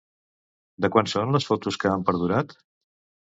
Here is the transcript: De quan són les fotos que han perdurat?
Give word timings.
De 0.85 0.89
quan 0.95 1.11
són 1.11 1.35
les 1.37 1.45
fotos 1.49 1.79
que 1.83 1.91
han 1.91 2.05
perdurat? 2.07 2.57